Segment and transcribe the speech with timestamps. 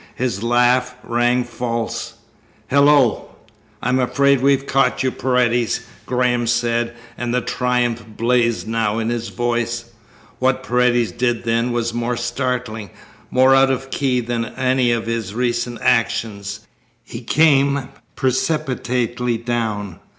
[0.15, 2.15] His laugh rang false.
[2.71, 3.35] "Hello!"
[3.83, 9.29] "I'm afraid we've caught you, Paredes," Graham said, and the triumph blazed now in his
[9.29, 9.91] voice.
[10.39, 12.89] What Paredes did then was more startling,
[13.29, 16.61] more out of key than any of his recent actions.
[17.03, 19.99] He came precipitately down.